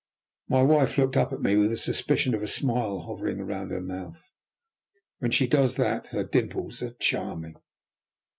My 0.49 0.63
wife 0.63 0.97
looked 0.97 1.15
up 1.15 1.31
at 1.31 1.43
me 1.43 1.55
with 1.57 1.71
a 1.71 1.77
suspicion 1.77 2.33
of 2.33 2.41
a 2.41 2.47
smile 2.47 3.01
hovering 3.01 3.37
round 3.43 3.69
her 3.69 3.81
mouth. 3.81 4.33
When 5.19 5.29
she 5.29 5.45
does 5.45 5.75
that 5.75 6.07
her 6.07 6.23
dimples 6.23 6.81
are 6.81 6.93
charming. 6.93 7.57